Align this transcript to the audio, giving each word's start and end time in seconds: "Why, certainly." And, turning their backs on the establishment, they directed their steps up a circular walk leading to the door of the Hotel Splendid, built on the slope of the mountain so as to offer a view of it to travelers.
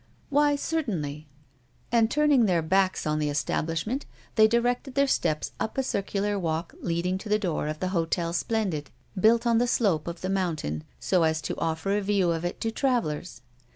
"Why, 0.31 0.55
certainly." 0.55 1.27
And, 1.91 2.09
turning 2.09 2.47
their 2.47 2.63
backs 2.63 3.05
on 3.05 3.19
the 3.19 3.29
establishment, 3.29 4.07
they 4.33 4.47
directed 4.47 4.95
their 4.95 5.05
steps 5.05 5.51
up 5.59 5.77
a 5.77 5.83
circular 5.83 6.39
walk 6.39 6.73
leading 6.81 7.19
to 7.19 7.29
the 7.29 7.37
door 7.37 7.67
of 7.67 7.79
the 7.79 7.89
Hotel 7.89 8.33
Splendid, 8.33 8.89
built 9.15 9.45
on 9.45 9.59
the 9.59 9.67
slope 9.67 10.07
of 10.07 10.21
the 10.21 10.29
mountain 10.31 10.85
so 10.99 11.21
as 11.21 11.39
to 11.43 11.59
offer 11.59 11.95
a 11.95 12.01
view 12.01 12.31
of 12.31 12.43
it 12.43 12.59
to 12.61 12.71
travelers. 12.71 13.41